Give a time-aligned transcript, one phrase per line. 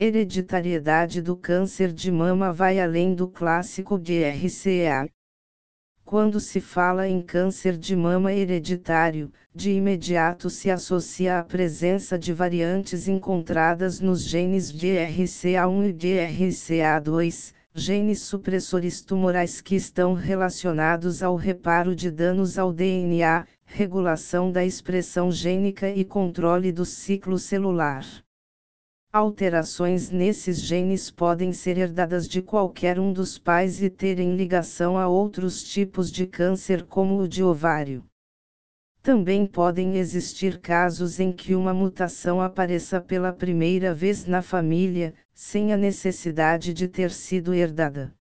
[0.00, 5.10] Hereditariedade do câncer de mama vai além do clássico de RCA.
[6.04, 12.32] Quando se fala em câncer de mama hereditário, de imediato se associa a presença de
[12.32, 21.24] variantes encontradas nos genes de RCA1 e de RCA2, genes supressores tumorais que estão relacionados
[21.24, 28.04] ao reparo de danos ao DNA, regulação da expressão gênica e controle do ciclo celular.
[29.10, 35.08] Alterações nesses genes podem ser herdadas de qualquer um dos pais e terem ligação a
[35.08, 38.04] outros tipos de câncer, como o de ovário.
[39.02, 45.72] Também podem existir casos em que uma mutação apareça pela primeira vez na família, sem
[45.72, 48.14] a necessidade de ter sido herdada.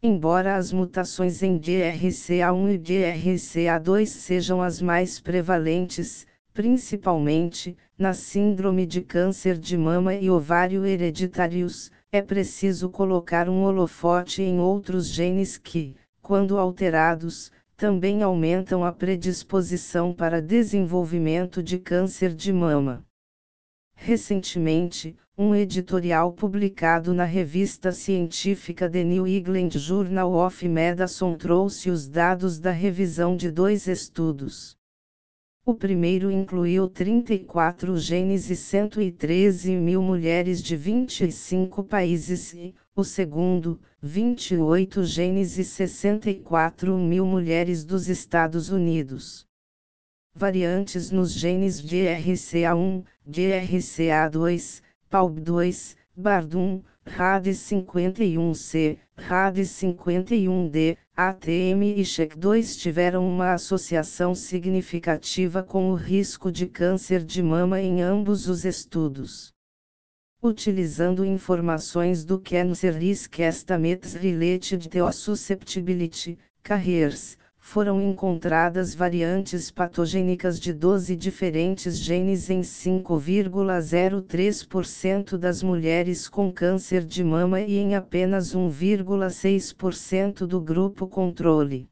[0.00, 9.00] Embora as mutações em DRCA1 e DRCA2 sejam as mais prevalentes, principalmente, na síndrome de
[9.00, 15.96] câncer de mama e ovário hereditários, é preciso colocar um holofote em outros genes que,
[16.20, 23.04] quando alterados, também aumentam a predisposição para desenvolvimento de câncer de mama.
[23.94, 32.06] Recentemente, um editorial publicado na revista científica The New England Journal of Medicine trouxe os
[32.06, 34.76] dados da revisão de dois estudos.
[35.68, 43.80] O primeiro incluiu 34 genes e 113 mil mulheres de 25 países e, o segundo,
[44.00, 49.44] 28 genes e 64 mil mulheres dos Estados Unidos.
[50.36, 64.34] Variantes nos genes DRCA1, DRCA2, PALB2, BARD1, RAD51C, RAD51D, ATM e CHEC2 tiveram uma associação
[64.34, 69.50] significativa com o risco de câncer de mama em ambos os estudos.
[70.42, 80.72] Utilizando informações do Cancer Risk Estimates Related to Susceptibility, Carriers, foram encontradas variantes patogênicas de
[80.72, 90.46] 12 diferentes genes em 5,03% das mulheres com câncer de mama e em apenas 1,6%
[90.46, 91.88] do grupo controle.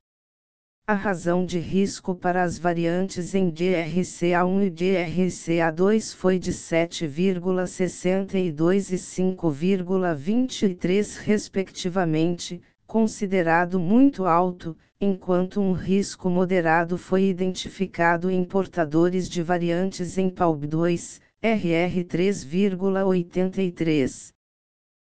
[0.87, 8.97] A razão de risco para as variantes em DRCA1 e DRCA2 foi de 7,62 e
[8.97, 20.17] 5,23 respectivamente, considerado muito alto, enquanto um risco moderado foi identificado em portadores de variantes
[20.17, 24.33] em PALB2, RR 3,83.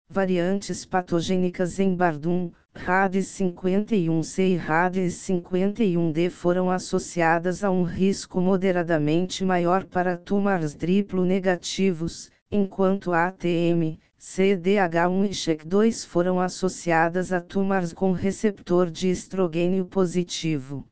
[0.08, 10.16] Variantes patogênicas em Bardum, RAD51C e RAD51D foram associadas a um risco moderadamente maior para
[10.16, 19.08] tumores triplo negativos, enquanto ATM, CDH1 e CHEC2 foram associadas a tumores com receptor de
[19.08, 20.84] estrogênio positivo.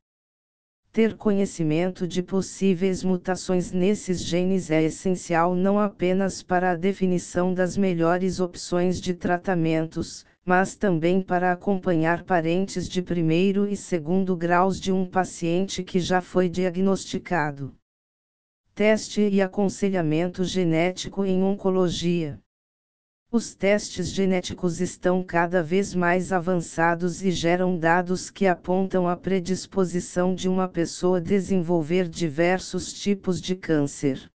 [0.93, 7.77] Ter conhecimento de possíveis mutações nesses genes é essencial não apenas para a definição das
[7.77, 14.93] melhores opções de tratamentos, mas também para acompanhar parentes de primeiro e segundo graus de
[14.93, 17.78] um paciente que já foi diagnosticado.
[18.79, 22.39] Teste e aconselhamento genético em oncologia.
[23.29, 30.33] Os testes genéticos estão cada vez mais avançados e geram dados que apontam a predisposição
[30.33, 34.31] de uma pessoa desenvolver diversos tipos de câncer.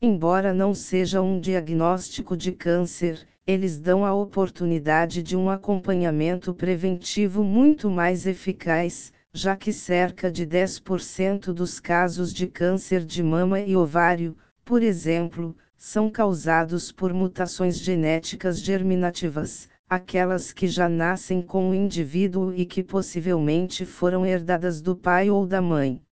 [0.00, 7.44] Embora não seja um diagnóstico de câncer, eles dão a oportunidade de um acompanhamento preventivo
[7.44, 13.76] muito mais eficaz, já que cerca de 10% dos casos de câncer de mama e
[13.76, 21.74] ovário, por exemplo, são causados por mutações genéticas germinativas, aquelas que já nascem com o
[21.74, 26.02] indivíduo e que possivelmente foram herdadas do pai ou da mãe.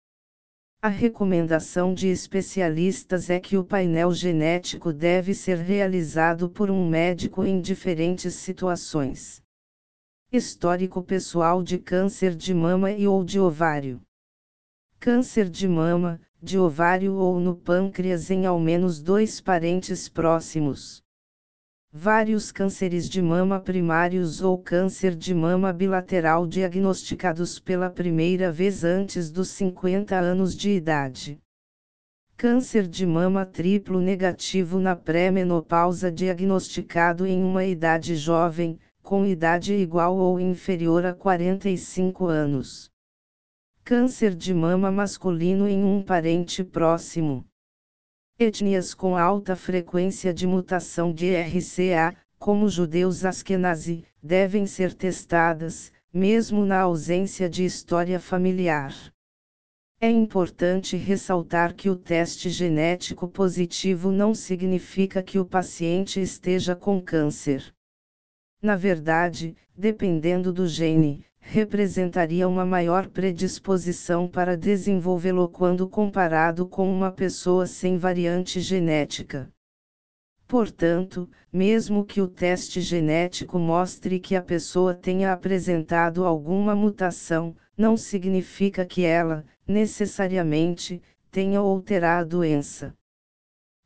[0.80, 7.44] A recomendação de especialistas é que o painel genético deve ser realizado por um médico
[7.44, 9.42] em diferentes situações.
[10.30, 13.98] Histórico pessoal de câncer de mama e ou de ovário.
[15.00, 21.02] Câncer de mama, de ovário ou no pâncreas em ao menos dois parentes próximos.
[21.90, 29.30] Vários cânceres de mama primários ou câncer de mama bilateral diagnosticados pela primeira vez antes
[29.30, 31.40] dos 50 anos de idade.
[32.36, 38.78] Câncer de mama triplo negativo na pré-menopausa diagnosticado em uma idade jovem,
[39.08, 42.90] com idade igual ou inferior a 45 anos.
[43.82, 47.42] Câncer de mama masculino em um parente próximo.
[48.38, 56.66] Etnias com alta frequência de mutação de RCA, como judeus askenazi, devem ser testadas, mesmo
[56.66, 58.94] na ausência de história familiar.
[59.98, 67.00] É importante ressaltar que o teste genético positivo não significa que o paciente esteja com
[67.00, 67.72] câncer.
[68.60, 77.12] Na verdade, dependendo do gene, representaria uma maior predisposição para desenvolvê-lo quando comparado com uma
[77.12, 79.48] pessoa sem variante genética.
[80.48, 87.96] Portanto, mesmo que o teste genético mostre que a pessoa tenha apresentado alguma mutação, não
[87.96, 91.00] significa que ela, necessariamente,
[91.30, 92.92] tenha ou terá a doença.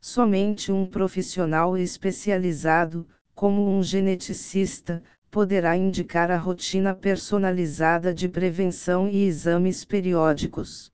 [0.01, 9.25] Somente um profissional especializado, como um geneticista, poderá indicar a rotina personalizada de prevenção e
[9.25, 10.91] exames periódicos.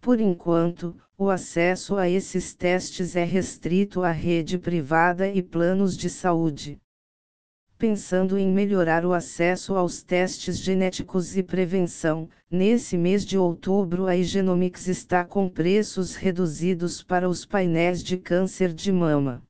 [0.00, 6.10] Por enquanto, o acesso a esses testes é restrito à rede privada e planos de
[6.10, 6.78] saúde.
[7.78, 14.16] Pensando em melhorar o acesso aos testes genéticos e prevenção, nesse mês de outubro a
[14.16, 19.47] Igenomics está com preços reduzidos para os painéis de câncer de mama.